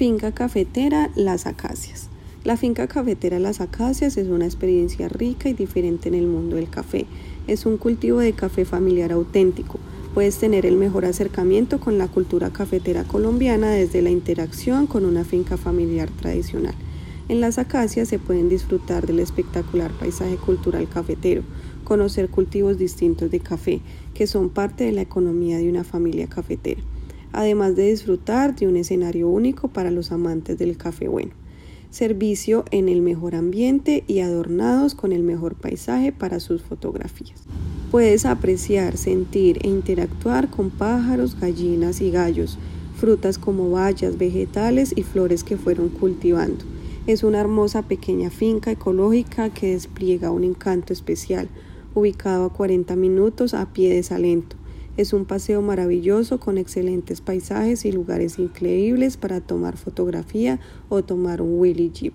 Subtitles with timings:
[0.00, 2.08] Finca cafetera Las Acacias.
[2.42, 6.70] La finca cafetera Las Acacias es una experiencia rica y diferente en el mundo del
[6.70, 7.04] café.
[7.46, 9.78] Es un cultivo de café familiar auténtico.
[10.14, 15.22] Puedes tener el mejor acercamiento con la cultura cafetera colombiana desde la interacción con una
[15.22, 16.74] finca familiar tradicional.
[17.28, 21.42] En Las Acacias se pueden disfrutar del espectacular paisaje cultural cafetero,
[21.84, 23.82] conocer cultivos distintos de café,
[24.14, 26.80] que son parte de la economía de una familia cafetera
[27.32, 31.32] además de disfrutar de un escenario único para los amantes del café bueno.
[31.90, 37.42] Servicio en el mejor ambiente y adornados con el mejor paisaje para sus fotografías.
[37.90, 42.58] Puedes apreciar, sentir e interactuar con pájaros, gallinas y gallos,
[42.96, 46.64] frutas como bayas, vegetales y flores que fueron cultivando.
[47.08, 51.48] Es una hermosa pequeña finca ecológica que despliega un encanto especial,
[51.94, 54.59] ubicado a 40 minutos a pie de Salento
[55.00, 61.40] es un paseo maravilloso con excelentes paisajes y lugares increíbles para tomar fotografía o tomar
[61.40, 62.14] un Willy Jeep.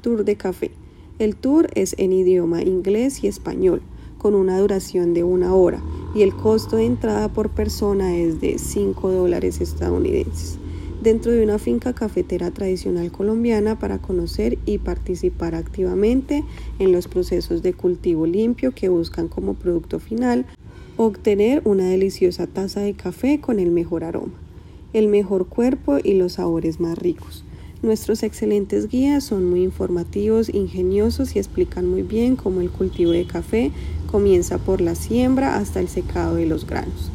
[0.00, 0.70] Tour de café.
[1.18, 3.82] El tour es en idioma inglés y español,
[4.18, 5.82] con una duración de una hora
[6.14, 10.58] y el costo de entrada por persona es de 5 dólares estadounidenses
[11.04, 16.42] dentro de una finca cafetera tradicional colombiana para conocer y participar activamente
[16.78, 20.46] en los procesos de cultivo limpio que buscan como producto final
[20.96, 24.34] obtener una deliciosa taza de café con el mejor aroma,
[24.92, 27.44] el mejor cuerpo y los sabores más ricos.
[27.82, 33.26] Nuestros excelentes guías son muy informativos, ingeniosos y explican muy bien cómo el cultivo de
[33.26, 33.72] café
[34.10, 37.10] comienza por la siembra hasta el secado de los granos.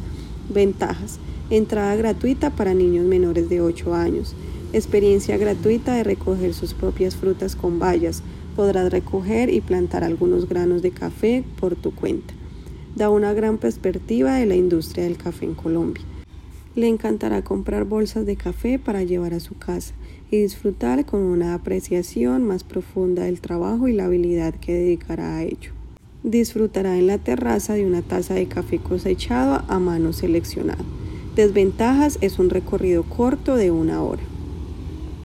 [0.52, 1.18] Ventajas.
[1.48, 4.36] Entrada gratuita para niños menores de 8 años.
[4.74, 8.22] Experiencia gratuita de recoger sus propias frutas con bayas.
[8.54, 12.34] Podrás recoger y plantar algunos granos de café por tu cuenta
[12.96, 16.04] da una gran perspectiva de la industria del café en Colombia.
[16.74, 19.94] Le encantará comprar bolsas de café para llevar a su casa
[20.30, 25.42] y disfrutar con una apreciación más profunda del trabajo y la habilidad que dedicará a
[25.42, 25.72] ello.
[26.22, 30.84] Disfrutará en la terraza de una taza de café cosechado a mano seleccionado.
[31.34, 34.22] Desventajas es un recorrido corto de una hora.